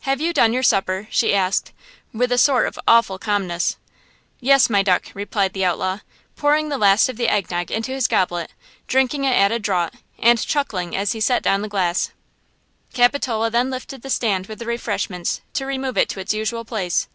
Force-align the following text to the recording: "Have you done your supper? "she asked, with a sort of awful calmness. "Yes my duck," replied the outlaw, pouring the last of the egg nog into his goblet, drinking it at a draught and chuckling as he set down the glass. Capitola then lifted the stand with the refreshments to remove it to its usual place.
"Have 0.00 0.20
you 0.20 0.34
done 0.34 0.52
your 0.52 0.62
supper? 0.62 1.08
"she 1.10 1.34
asked, 1.34 1.72
with 2.12 2.30
a 2.30 2.36
sort 2.36 2.66
of 2.66 2.78
awful 2.86 3.18
calmness. 3.18 3.78
"Yes 4.38 4.68
my 4.68 4.82
duck," 4.82 5.06
replied 5.14 5.54
the 5.54 5.64
outlaw, 5.64 6.00
pouring 6.36 6.68
the 6.68 6.76
last 6.76 7.08
of 7.08 7.16
the 7.16 7.30
egg 7.30 7.50
nog 7.50 7.70
into 7.70 7.90
his 7.92 8.06
goblet, 8.06 8.52
drinking 8.86 9.24
it 9.24 9.28
at 9.32 9.52
a 9.52 9.58
draught 9.58 9.94
and 10.18 10.38
chuckling 10.46 10.94
as 10.94 11.12
he 11.12 11.20
set 11.20 11.42
down 11.42 11.62
the 11.62 11.70
glass. 11.70 12.10
Capitola 12.92 13.48
then 13.50 13.70
lifted 13.70 14.02
the 14.02 14.10
stand 14.10 14.46
with 14.46 14.58
the 14.58 14.66
refreshments 14.66 15.40
to 15.54 15.64
remove 15.64 15.96
it 15.96 16.10
to 16.10 16.20
its 16.20 16.34
usual 16.34 16.66
place. 16.66 17.08